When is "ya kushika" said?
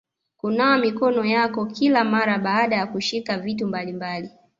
2.75-3.37